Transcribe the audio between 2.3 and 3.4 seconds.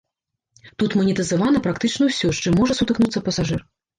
з чым можа сутыкнуцца